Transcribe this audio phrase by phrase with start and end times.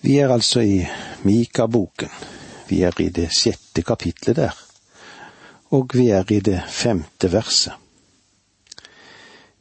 [0.00, 0.86] Vi er altså i
[1.22, 2.08] Mika-boken.
[2.68, 4.56] Vi er i det sjette kapitlet der,
[5.76, 7.74] og vi er i det femte verset.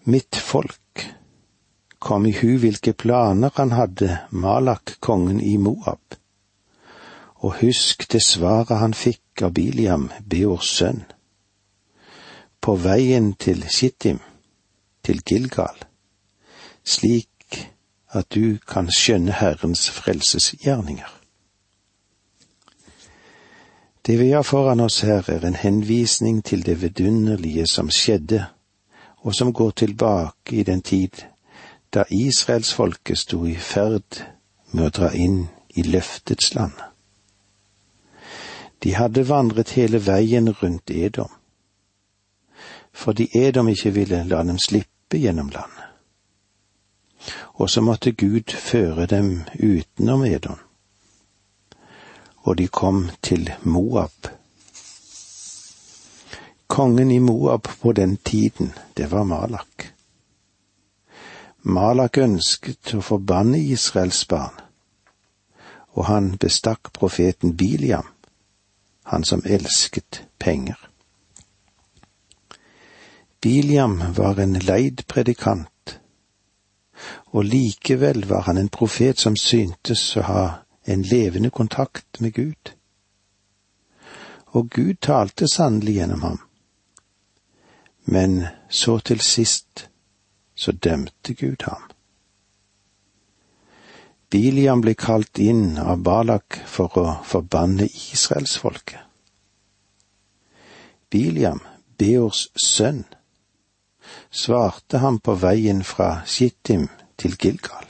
[0.06, 1.04] Mitt folk
[2.00, 6.16] kom i hu hvilke planer han hadde Malak, kongen i Moab.
[7.44, 11.04] Og husk det svaret han fikk av Biliam, Beors sønn.
[12.62, 14.20] På veien til Shittim,
[15.04, 15.76] til Gilgal,
[16.84, 17.29] slik
[18.12, 21.16] at du kan skjønne Herrens frelsesgjerninger.
[24.06, 28.46] Det vi har foran oss her, er en henvisning til det vidunderlige som skjedde,
[29.18, 31.10] og som går tilbake i den tid
[31.94, 34.22] da israelsfolket sto i ferd
[34.72, 36.74] med å dra inn i løftets land.
[38.84, 41.30] De hadde vandret hele veien rundt Edom,
[42.94, 45.89] fordi Edom ikke ville la dem slippe gjennom landet
[47.54, 50.60] og så måtte Gud føre dem utenom Edom.
[52.44, 54.28] Og de kom til Moab.
[56.68, 59.94] Kongen i Moab på den tiden, det var Malak.
[61.62, 64.56] Malak ønsket å forbanne Israels barn,
[65.92, 68.08] og han bestakk profeten Biliam,
[69.04, 70.78] han som elsket penger.
[73.42, 75.68] Biliam var en leid predikant
[77.32, 80.44] og likevel var han en profet som syntes å ha
[80.90, 82.74] en levende kontakt med Gud.
[84.58, 86.40] Og Gud talte sannelig gjennom ham.
[88.06, 89.90] Men så til sist
[90.56, 91.86] så dømte Gud ham.
[94.30, 99.06] Biliam ble kalt inn av Balak for å forbanne israelsfolket.
[101.10, 101.62] Biliam,
[101.98, 103.06] Beors sønn,
[104.30, 106.86] svarte ham på veien fra Shittim
[107.20, 107.90] til Gilgal.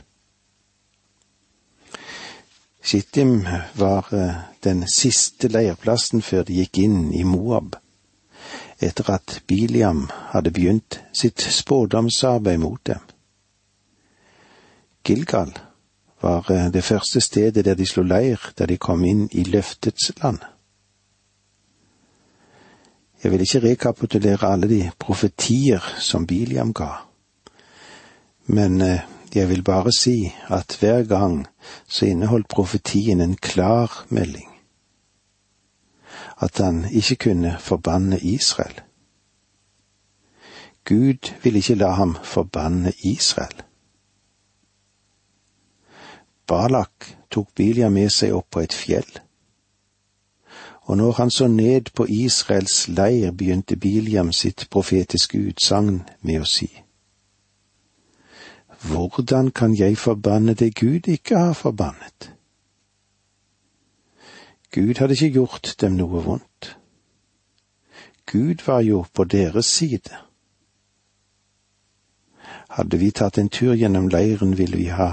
[2.81, 3.45] Shittim
[3.77, 7.75] var eh, den siste leirplassen før de gikk inn i Moab,
[8.81, 13.03] etter at Biliam hadde begynt sitt spådomsarbeid mot dem.
[15.05, 15.53] Gilgal
[16.21, 20.11] var eh, det første stedet der de slo leir da de kom inn i løftets
[20.23, 20.39] land.
[23.23, 26.93] Jeg vil ikke rekapitulere alle de profetier som Biliam ga,
[28.47, 31.47] men eh, jeg vil bare si at hver gang
[31.87, 34.49] så inneholdt profetien en klar melding.
[36.41, 38.81] At han ikke kunne forbanne Israel.
[40.85, 43.63] Gud ville ikke la ham forbanne Israel.
[46.47, 49.19] Balak tok Bilia med seg opp på et fjell.
[50.89, 56.47] Og når han så ned på Israels leir, begynte Biliam sitt profetiske utsagn med å
[56.49, 56.71] si.
[58.81, 62.33] Hvordan kan jeg forbanne det Gud ikke har forbannet?
[64.71, 66.77] Gud hadde ikke gjort dem noe vondt.
[68.31, 70.15] Gud var jo på deres side.
[72.69, 75.09] Hadde vi tatt en tur gjennom leiren, ville vi ha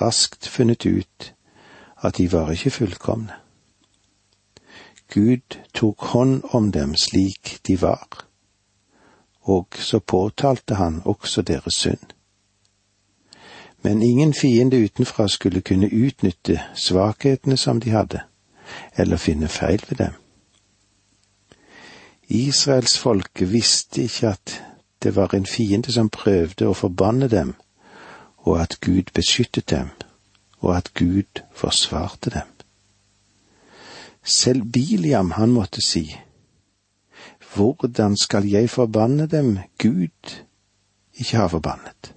[0.00, 1.32] raskt funnet ut
[2.02, 3.32] at de var ikke fullkomne.
[5.08, 8.26] Gud tok hånd om dem slik de var,
[9.42, 12.12] og så påtalte han også deres synd
[13.82, 18.20] men ingen fiende utenfra skulle kunne utnytte svakhetene som de hadde,
[18.96, 20.12] eller finne feil ved dem.
[22.28, 24.62] Israels folke visste ikke at
[25.02, 27.54] det var en fiende som prøvde å forbanne dem,
[28.46, 29.90] og at Gud beskyttet dem,
[30.60, 32.48] og at Gud forsvarte dem.
[34.24, 36.16] Selv Biliam, han måtte si,
[37.54, 40.36] Hvordan skal jeg forbanne dem Gud
[41.14, 42.14] ikke har forbannet?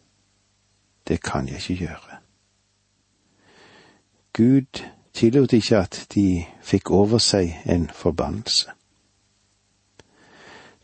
[1.07, 2.17] Det kan jeg ikke gjøre.
[4.33, 4.83] Gud
[5.13, 8.71] tillot ikke at de fikk over seg en forbannelse.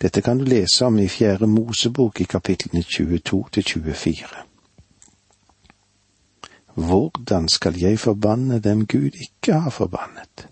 [0.02, 4.28] Dette kan du lese om i Fjerde Mosebok i kapitlene 22 til 24.
[6.74, 10.48] Hvordan skal jeg forbanne dem Gud ikke har forbannet?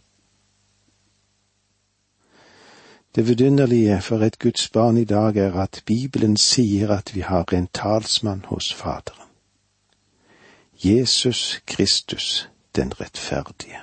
[3.15, 7.53] Det vidunderlige for et Guds barn i dag er at Bibelen sier at vi har
[7.53, 9.28] en talsmann hos Faderen.
[10.83, 13.79] Jesus Kristus den rettferdige.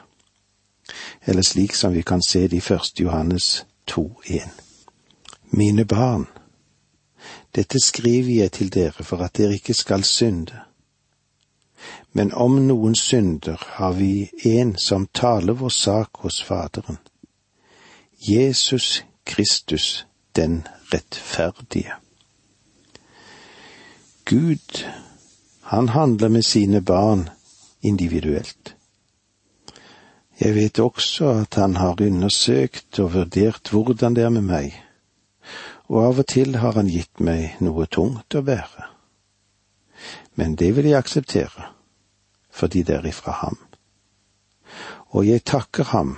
[1.22, 4.48] Eller slik som vi kan se det i første Johannes 2,1.
[5.50, 6.26] Mine barn,
[7.54, 10.60] dette skriver jeg til dere for at dere ikke skal synde.
[12.12, 16.98] Men om noen synder, har vi en som taler vår sak hos Faderen.
[18.28, 20.06] Jesus Kristus
[20.36, 21.92] den rettferdige.
[24.24, 24.84] Gud
[25.68, 27.28] han handler med sine barn
[27.80, 28.76] individuelt.
[30.38, 34.76] Jeg vet også at han har undersøkt og vurdert hvordan det er med meg,
[35.90, 38.86] og av og til har han gitt meg noe tungt å bære.
[40.38, 41.66] Men det vil jeg akseptere,
[42.50, 43.58] fordi det er ifra ham.
[45.18, 46.14] Og jeg takker ham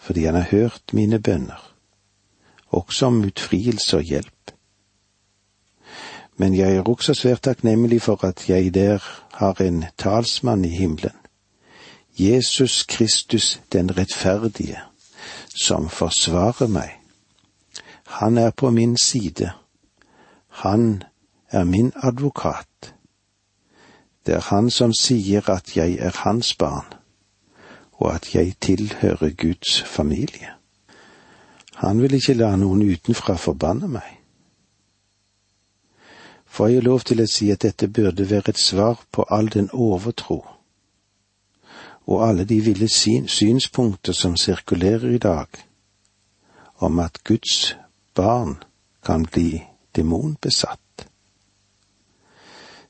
[0.00, 1.60] fordi han har hørt mine bønner,
[2.72, 4.54] også om utfrielse og hjelp.
[6.40, 8.98] Men jeg er også svært takknemlig for at jeg der
[9.32, 11.16] har en talsmann i himmelen,
[12.18, 14.78] Jesus Kristus den rettferdige,
[15.66, 16.94] som forsvarer meg.
[18.06, 19.50] Han er på min side.
[20.48, 21.02] Han
[21.50, 22.94] er min advokat.
[24.26, 26.86] Det er han som sier at jeg er hans barn,
[27.92, 30.48] og at jeg tilhører Guds familie.
[31.74, 34.19] Han vil ikke la noen utenfra forbanne meg.
[36.50, 39.70] Får jeg lov til å si at dette burde være et svar på all den
[39.72, 40.42] overtro
[42.10, 42.88] og alle de ville
[43.28, 45.46] synspunkter som sirkulerer i dag,
[46.76, 47.76] om at Guds
[48.14, 48.56] barn
[49.06, 49.62] kan bli
[49.96, 51.06] demonbesatt.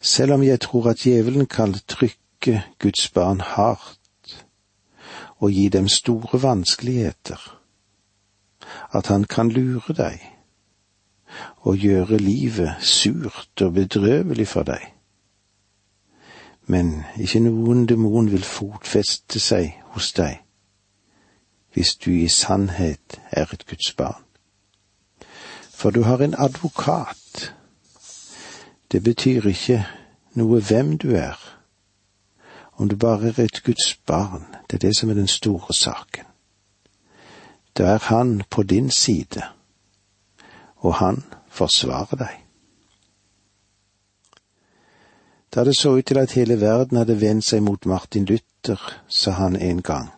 [0.00, 4.36] Selv om jeg tror at djevelen kan trykke Guds barn hardt
[5.36, 7.56] og gi dem store vanskeligheter,
[8.92, 10.24] at han kan lure deg
[11.60, 14.84] og gjøre livet surt og bedrøvelig for deg,
[16.66, 20.40] men ikke noen demon vil fotfeste seg hos deg
[21.72, 24.24] hvis du i sannhet er et Guds barn.
[25.70, 27.54] For du har en advokat.
[28.92, 29.86] Det betyr ikke
[30.34, 31.38] noe hvem du er,
[32.72, 36.24] om du bare er et Guds barn, det er det som er den store saken.
[37.78, 39.42] Da er han på din side,
[40.80, 42.36] og han forsvarer deg.
[45.54, 49.30] Da det så ut til at hele verden hadde vendt seg mot Martin Luther, sa
[49.30, 50.10] han en gang.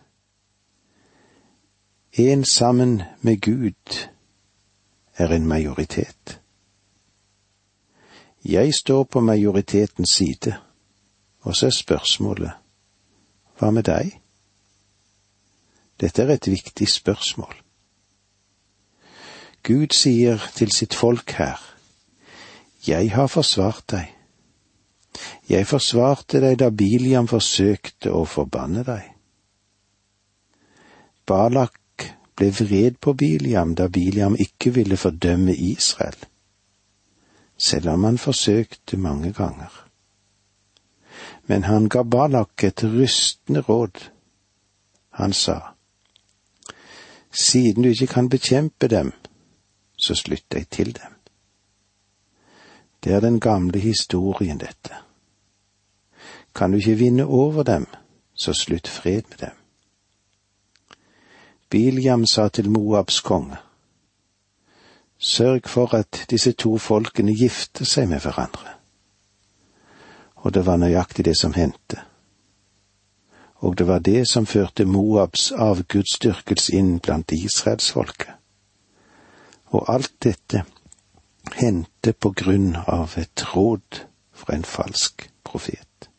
[2.13, 4.07] En sammen med Gud
[5.17, 6.39] er en majoritet.
[8.45, 10.53] Jeg står på majoritetens side,
[11.39, 12.51] og så er spørsmålet
[13.59, 14.19] hva med deg?
[16.01, 17.62] Dette er et viktig spørsmål.
[19.63, 21.59] Gud sier til sitt folk her,
[22.87, 24.09] Jeg har forsvart deg.
[25.49, 29.05] Jeg forsvarte deg da Biliam forsøkte å forbanne deg.
[31.25, 36.17] Balak ble vred på Biliam da Biliam ikke ville fordømme Israel,
[37.57, 39.71] selv om han forsøkte mange ganger.
[41.47, 44.09] Men han ga Balak et rystende råd.
[45.09, 45.59] Han sa,
[47.31, 49.13] Siden du ikke kan bekjempe dem,
[50.03, 51.15] så slutt deg til dem.
[53.03, 54.95] Det er den gamle historien, dette.
[56.55, 57.85] Kan du ikke vinne over dem,
[58.35, 59.57] så slutt fred med dem.
[61.69, 63.57] Biljam sa til Moabs konge,
[65.17, 68.73] Sørg for at disse to folkene gifter seg med hverandre.
[70.43, 72.01] Og det var nøyaktig det som hendte.
[73.63, 78.42] Og det var det som førte Moabs avgudsdyrkelse inn blant israelsfolket.
[79.73, 80.63] Og alt dette
[81.57, 84.03] hendte på grunn av et råd
[84.33, 86.09] fra en falsk profet.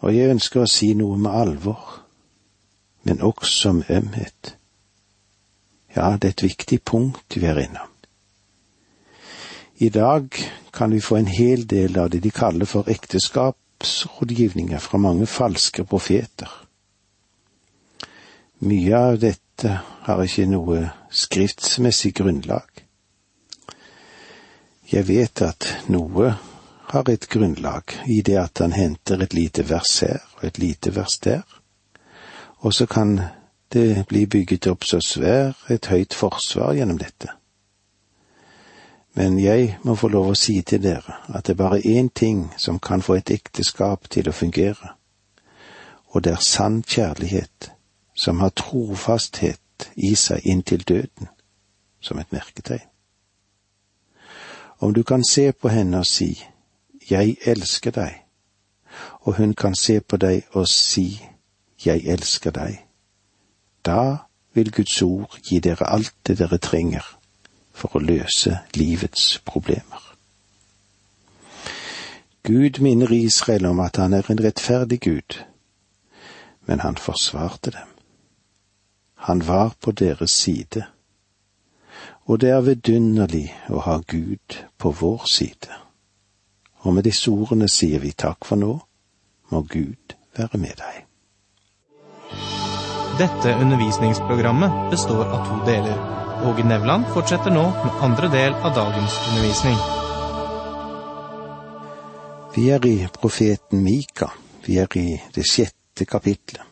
[0.00, 2.00] Og jeg ønsker å si noe med alvor,
[3.04, 4.56] men også med ømhet.
[5.96, 7.88] Ja, det er et viktig punkt vi er innom.
[9.80, 10.28] I dag
[10.72, 15.84] kan vi få en hel del av det de kaller for ekteskapsrådgivninger fra mange falske
[15.84, 16.69] profeter.
[18.60, 19.70] Mye av dette
[20.04, 20.82] har ikke noe
[21.16, 22.82] skriftsmessig grunnlag.
[24.92, 26.34] Jeg vet at noe
[26.90, 30.92] har et grunnlag i det at han henter et lite vers her og et lite
[30.92, 31.40] vers der,
[32.60, 33.16] og så kan
[33.72, 37.32] det bli bygget opp så svær et høyt forsvar gjennom dette.
[39.16, 42.50] Men jeg må få lov å si til dere at det er bare én ting
[42.60, 44.96] som kan få et ekteskap til å fungere,
[46.12, 47.72] og det er sann kjærlighet
[48.20, 51.28] som har trofasthet i seg inntil døden,
[52.00, 52.84] som et merketegn.
[54.80, 56.34] Om du kan se på henne og si
[57.10, 58.18] jeg elsker deg,
[59.24, 61.26] og hun kan se på deg og si
[61.80, 62.74] Jeg elsker deg.
[63.86, 64.16] Da
[64.52, 67.06] vil Guds ord gi dere alt det dere trenger
[67.72, 70.02] for å løse livets problemer.
[72.44, 75.38] Gud minner Israel om at han er en rettferdig Gud,
[76.68, 77.89] men han forsvarte dem.
[79.26, 80.84] Han var på deres side,
[82.24, 85.76] og det er vidunderlig å ha Gud på vår side.
[86.86, 88.78] Og med disse ordene sier vi takk for nå,
[89.50, 91.04] må Gud være med deg.
[93.20, 95.98] Dette undervisningsprogrammet består av to deler.
[96.48, 99.76] Åge Nevland fortsetter nå med andre del av dagens undervisning.
[102.54, 104.30] Vi er i profeten Mika.
[104.64, 106.69] Vi er i det sjette kapitlet.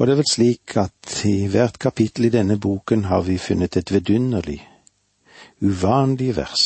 [0.00, 3.76] Og det er vel slik at i hvert kapittel i denne boken har vi funnet
[3.76, 4.62] et vidunderlig,
[5.60, 6.64] uvanlig vers.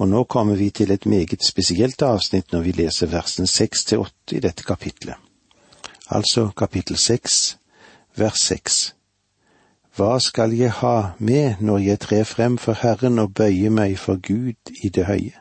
[0.00, 4.06] Og nå kommer vi til et meget spesielt avsnitt når vi leser versene seks til
[4.06, 5.20] åtte i dette kapitlet
[6.10, 7.58] altså kapittel seks,
[8.16, 8.94] vers seks.
[9.96, 14.18] Hva skal jeg ha med når jeg trer frem for Herren og bøyer meg for
[14.18, 15.34] Gud i det høye?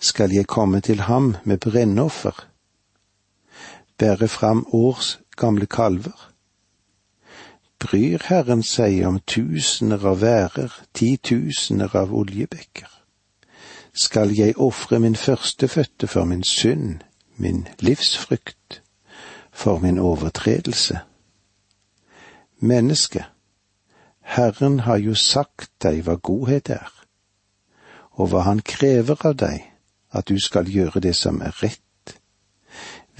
[0.00, 2.49] Skal jeg komme til ham med brennoffer?
[4.00, 6.26] Bære fram års gamle kalver?
[7.80, 12.88] Bryr Herren seg om tusener av værer, titusener av oljebekker?
[13.92, 17.00] Skal jeg ofre min førstefødte for min synd,
[17.36, 18.80] min livsfrykt?
[19.60, 20.98] for min overtredelse.
[22.58, 23.24] Menneske,
[24.20, 26.92] Herren har jo sagt deg hva godhet er,
[28.12, 29.64] og hva Han krever av deg,
[30.12, 31.82] at du skal gjøre det som er rett,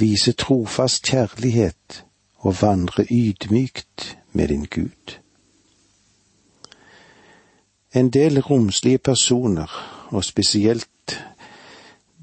[0.01, 2.05] vise trofast kjærlighet
[2.41, 5.19] og vandre ydmykt med din Gud.
[7.95, 9.71] En del romslige personer,
[10.09, 10.87] og spesielt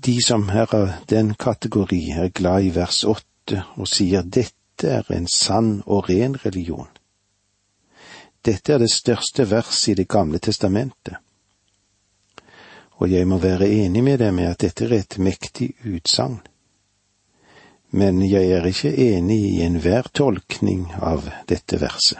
[0.05, 5.11] de som her av den kategori, er glad i vers åtte og sier dette er
[5.11, 6.89] en sann og ren religion.
[8.45, 11.15] Dette er det største verset i Det gamle testamentet.
[12.91, 16.39] Og jeg må være enig med deg med at dette er et mektig utsagn.
[17.89, 22.19] Men jeg er ikke enig i enhver tolkning av dette verset.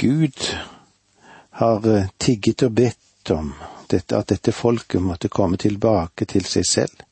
[0.00, 0.36] Gud
[1.60, 3.52] har eh, tigget og bedt om
[3.90, 7.02] dette, at dette folket måtte komme tilbake til seg selv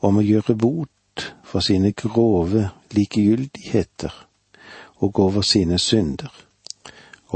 [0.00, 4.14] om å gjøre bot for sine grove likegyldigheter
[5.04, 6.32] og over sine synder,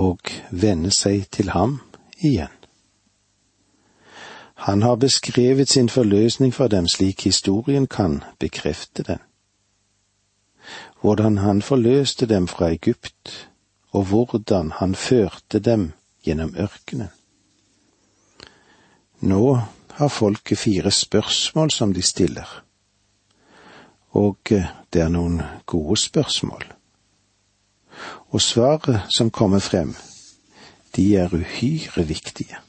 [0.01, 1.79] og vende seg til ham
[2.19, 2.62] igjen.
[4.63, 9.19] Han har beskrevet sin forløsning for dem slik historien kan bekrefte den.
[11.01, 13.49] Hvordan han forløste dem fra Egypt,
[13.91, 15.93] og hvordan han førte dem
[16.23, 17.11] gjennom ørkenen.
[19.21, 19.59] Nå
[19.93, 22.63] har folket fire spørsmål som de stiller.
[24.11, 26.65] Og eh, det er noen gode spørsmål.
[28.31, 29.97] Og svaret som kommer frem,
[30.97, 32.63] de er uhyre viktige.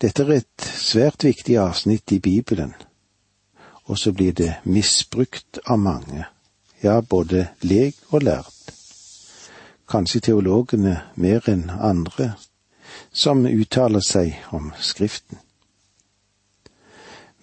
[0.00, 2.74] Dette er et svært viktig avsnitt i Bibelen,
[3.84, 6.24] og så blir det misbrukt av mange,
[6.82, 8.74] ja, både leg og lært.
[9.88, 12.32] Kanskje teologene mer enn andre
[13.12, 15.38] som uttaler seg om Skriften.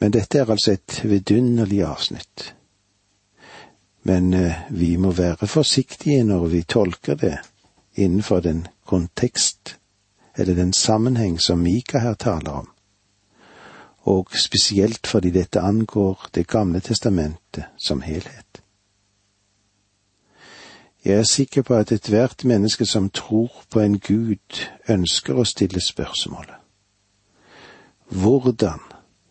[0.01, 2.53] Men dette er altså et vidunderlig avsnitt.
[4.03, 7.36] Men eh, vi må være forsiktige når vi tolker det
[7.96, 9.77] innenfor den kontekst
[10.38, 12.70] eller den sammenheng som Mika her taler om,
[14.02, 18.62] og spesielt fordi dette angår Det gamle testamentet som helhet.
[21.06, 25.82] Jeg er sikker på at ethvert menneske som tror på en Gud, ønsker å stille
[25.82, 26.56] spørsmålet.
[28.10, 28.80] Hvordan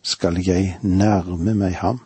[0.01, 2.01] skal jeg nærme meg ham?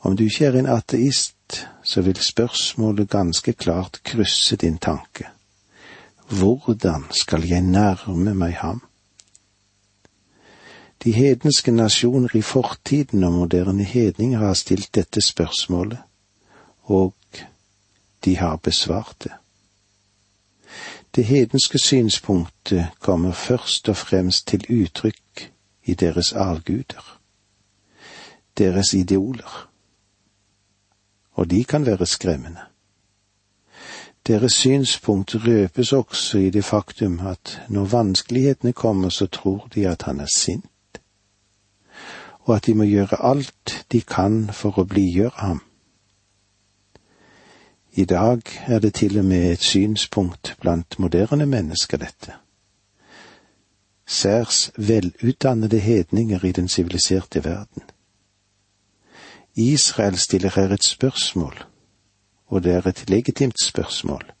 [0.00, 5.28] Om du ikke er en ateist, så vil spørsmålet ganske klart krysse din tanke.
[6.30, 8.82] Hvordan skal jeg nærme meg ham?
[11.02, 15.98] De hedenske nasjoner i fortiden og moderne hedninger har stilt dette spørsmålet,
[16.82, 17.14] og
[18.24, 19.32] de har besvart det.
[21.14, 25.50] Det hedenske synspunktet kommer først og fremst til uttrykk
[25.84, 27.18] i deres avguder,
[28.58, 29.68] deres ideoler,
[31.32, 32.69] og de kan være skremmende.
[34.26, 40.02] Deres synspunkt røpes også i det faktum at når vanskelighetene kommer, så tror de at
[40.02, 41.00] han er sint,
[42.40, 45.62] og at de må gjøre alt de kan for å blidgjøre ham.
[47.92, 52.32] I dag er det til og med et synspunkt blant moderne mennesker, dette.
[54.06, 57.82] Særs velutdannede hedninger i den siviliserte verden.
[59.56, 61.64] Israel stiller her et spørsmål,
[62.50, 64.32] og det er et legitimt spørsmål.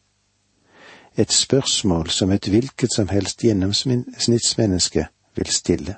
[1.16, 5.96] Et spørsmål som et hvilket som helst gjennomsnittsmenneske vil stille.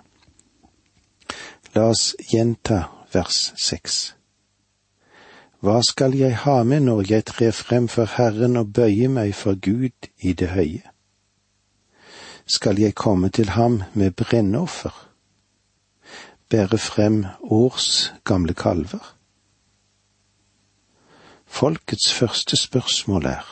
[1.74, 4.14] La oss gjenta vers seks.
[5.62, 9.54] Hva skal jeg ha med når jeg trer frem for Herren og bøyer meg for
[9.54, 10.82] Gud i det høye?
[12.46, 15.12] Skal jeg komme til ham med brennoffer?
[16.52, 19.21] bære frem års gamle kalver?
[21.52, 23.48] Folkets første spørsmål er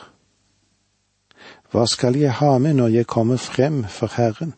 [1.71, 4.55] Hva skal jeg ha med når jeg kommer frem for Herren,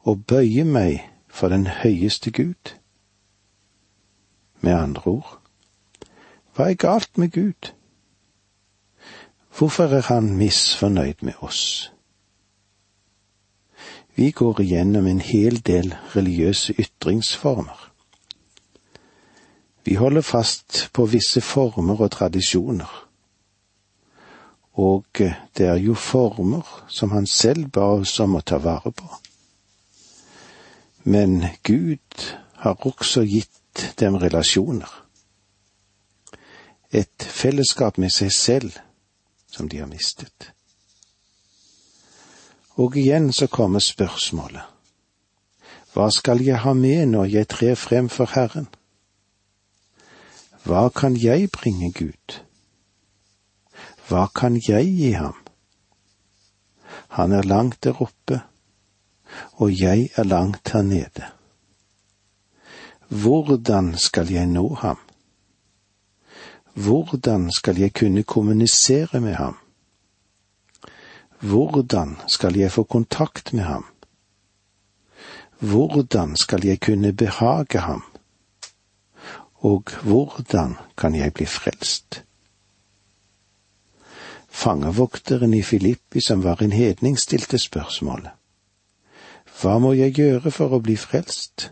[0.00, 2.72] og bøye meg for den høyeste Gud?
[4.60, 5.38] Med andre ord,
[6.54, 7.70] hva er galt med Gud?
[9.56, 11.92] Hvorfor er han misfornøyd med oss?
[14.18, 17.89] Vi går igjennom en hel del religiøse ytringsformer.
[19.90, 22.90] Vi holder fast på visse former og tradisjoner.
[24.78, 25.18] Og
[25.58, 29.08] det er jo former som han selv ba oss om å ta vare på.
[31.10, 32.22] Men Gud
[32.62, 34.94] har også gitt dem relasjoner.
[36.94, 38.78] Et fellesskap med seg selv
[39.50, 40.52] som de har mistet.
[42.78, 44.62] Og igjen så kommer spørsmålet.
[45.92, 48.70] Hva skal jeg ha med når jeg trer frem for Herren?
[50.64, 52.40] Hva kan jeg bringe Gud?
[54.08, 55.36] Hva kan jeg gi ham?
[57.16, 58.40] Han er langt der oppe,
[59.62, 61.30] og jeg er langt her nede.
[63.08, 64.98] Hvordan skal jeg nå ham?
[66.74, 69.56] Hvordan skal jeg kunne kommunisere med ham?
[71.40, 73.84] Hvordan skal jeg få kontakt med ham?
[75.58, 78.09] Hvordan skal jeg kunne behage ham?
[79.60, 82.24] Og hvordan kan jeg bli frelst?
[84.48, 88.30] Fangevokteren i Filippi, som var en hedning, stilte spørsmålet.
[89.60, 91.70] Hva må jeg gjøre for å bli frelst?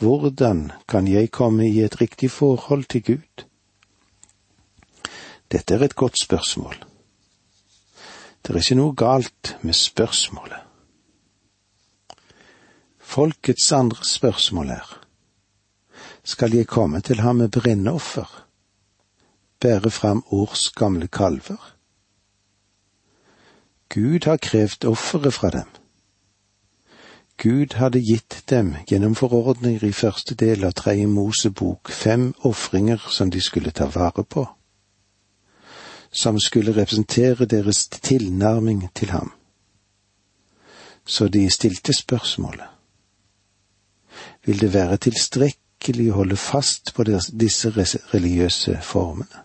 [0.00, 3.44] Hvordan kan jeg komme i et riktig forhold til Gud?
[5.52, 6.76] Dette er et godt spørsmål.
[8.40, 10.60] Det er ikke noe galt med spørsmålet.
[13.00, 14.99] Folkets andre spørsmål er
[16.30, 18.46] skal jeg komme til ham med brennoffer,
[19.60, 21.76] bære fram års gamle kalver?
[23.88, 25.68] Gud har krevd offeret fra dem.
[27.42, 33.30] Gud hadde gitt dem gjennom forordninger i første del av Tredje Mosebok fem ofringer som
[33.30, 34.44] de skulle ta vare på,
[36.12, 39.32] som skulle representere deres tilnærming til ham.
[41.06, 42.68] Så de stilte spørsmålet.
[44.44, 47.70] Vil det være tilstrekkelig virkelig holde fast på disse
[48.14, 49.44] religiøse formene.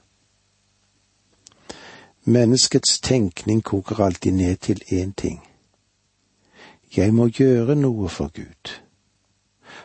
[2.24, 5.48] Menneskets tenkning koker alltid ned til én ting.
[6.98, 8.82] Jeg må gjøre noe for Gud.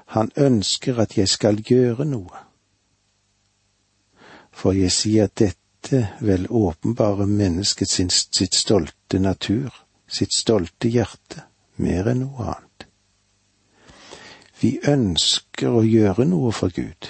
[0.06, 2.36] Han ønsker at jeg skal gjøre noe.
[4.52, 9.70] For jeg sier dette vel åpenbare mennesket sitt stolte natur,
[10.08, 11.44] sitt stolte hjerte,
[11.76, 12.69] mer enn noe annet.
[14.60, 17.08] Vi ønsker å gjøre noe for Gud.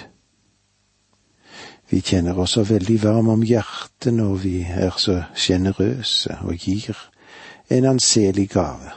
[1.91, 6.95] Vi kjenner oss så veldig varme om hjertet når vi er så sjenerøse og gir
[7.71, 8.93] en anselig gave.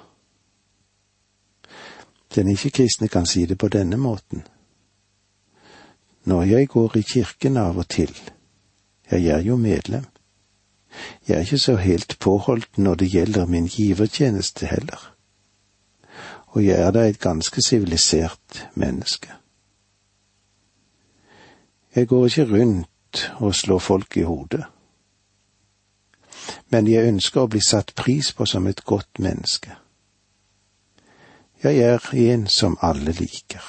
[2.35, 4.45] Den ikke-kristne kan si det på denne måten.
[6.25, 8.15] Når jeg går i kirken av og til,
[9.11, 10.07] jeg er jo medlem,
[11.27, 15.14] jeg er ikke så helt påholdt når det gjelder min givertjeneste heller
[16.55, 19.33] og jeg er da et ganske sivilisert menneske.
[21.95, 24.65] Jeg går ikke rundt og slår folk i hodet,
[26.71, 29.75] men jeg ønsker å bli satt pris på som et godt menneske.
[31.63, 33.65] Jeg er en som alle liker.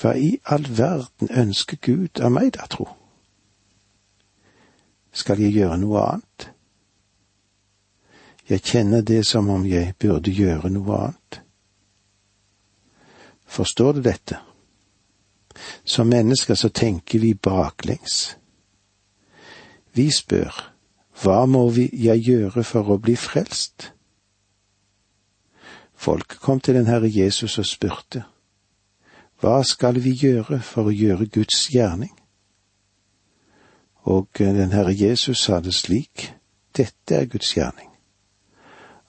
[0.00, 2.88] Hva i all verden ønsker Gud av meg, da, tro?
[5.12, 6.48] Skal jeg gjøre noe annet?
[8.52, 11.36] Jeg kjenner det som om jeg burde gjøre noe annet.
[13.48, 14.36] Forstår du dette?
[15.84, 18.36] Som mennesker så tenker vi baklengs.
[19.96, 20.52] Vi spør,
[21.22, 23.86] hva må vi jeg gjøre for å bli frelst?
[25.96, 28.26] Folk kom til den Herre Jesus og spurte,
[29.40, 32.12] hva skal vi gjøre for å gjøre Guds gjerning?
[34.12, 36.28] Og den Herre Jesus sa det slik,
[36.76, 37.91] dette er Guds gjerning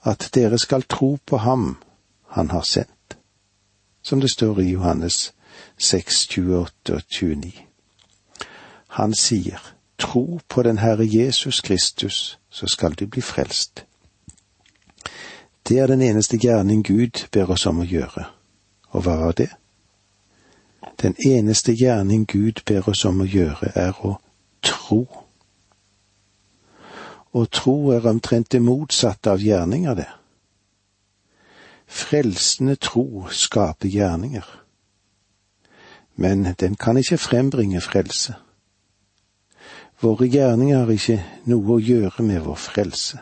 [0.04, 1.76] at dere skal tro på ham
[2.28, 3.16] han har sendt,
[4.02, 5.34] som det står i Johannes
[5.78, 7.52] 6, 28 og 29.
[8.88, 13.84] Han sier, tro på den Herre Jesus Kristus, så skal du bli frelst.
[15.68, 18.26] Det er den eneste gjerning Gud ber oss om å gjøre.
[18.90, 19.48] Og hva var det?
[21.02, 24.18] Den eneste gjerning Gud ber oss om å gjøre, er å
[24.62, 25.23] tro
[27.34, 30.10] og tro er omtrent det motsatte av gjerninger, det.
[31.86, 34.46] frelsende tro skaper gjerninger,
[36.16, 38.34] men den kan ikke frembringe frelse.
[40.00, 41.20] Våre gjerninger har ikke
[41.50, 43.20] noe å gjøre med vår frelse.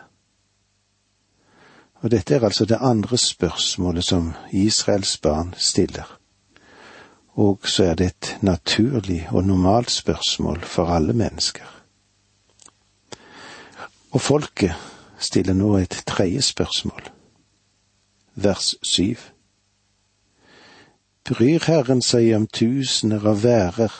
[2.03, 6.17] Og dette er altså det andre spørsmålet som Israels barn stiller.
[7.35, 11.82] Og så er det et naturlig og normalt spørsmål for alle mennesker.
[14.13, 14.73] Og folket
[15.17, 17.07] stiller nå et tredje spørsmål.
[18.35, 19.17] Vers syv.
[21.25, 23.93] Bryr Herren seg om tusener av værer,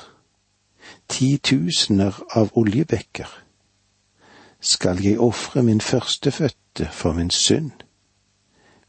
[1.09, 3.31] titusener av oljebekker?
[4.61, 7.71] Skal jeg ofre min førstefødte for min synd,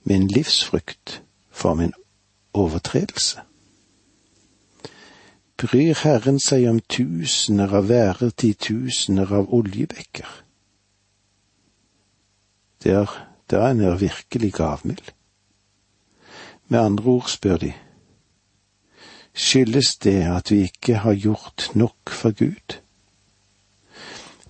[0.05, 1.95] min livsfrukt for min
[2.53, 3.41] overtredelse?
[5.57, 10.44] Bryr Herren seg om tusener av værer, titusener av oljebekker?
[12.85, 13.09] Der,
[13.51, 15.13] da er han virkelig gavmild.
[16.69, 17.73] Med andre ord spør de,
[19.35, 22.81] skyldes det at vi ikke har gjort nok for Gud?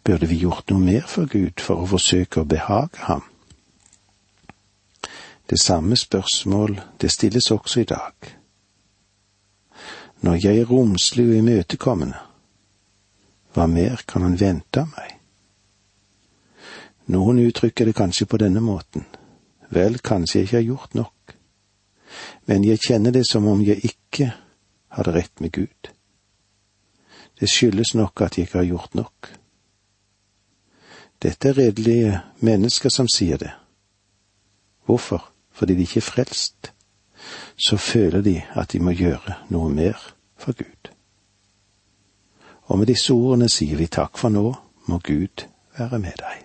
[0.04, 3.24] Burde vi gjort noe mer for Gud for å forsøke å behage ham?
[5.50, 8.14] Det samme spørsmål, det stilles også i dag.
[10.20, 12.20] Når jeg er romslig og imøtekommende,
[13.54, 15.18] hva mer kan han vente av meg?
[17.06, 19.04] Noen uttrykker det kanskje på denne måten,
[19.74, 21.34] vel, kanskje jeg ikke har gjort nok,
[22.46, 24.30] men jeg kjenner det som om jeg ikke
[24.96, 25.90] hadde rett med Gud.
[27.40, 29.32] Det skyldes nok at jeg ikke har gjort nok.
[31.22, 33.50] Dette er redelige mennesker som sier det.
[34.84, 35.30] Hvorfor?
[35.50, 36.72] Fordi de ikke er frelst.
[37.56, 39.98] Så føler de at de må gjøre noe mer
[40.36, 40.90] for Gud.
[42.64, 44.54] Og med disse ordene sier vi takk for nå,
[44.86, 45.46] må Gud
[45.78, 46.43] være med deg.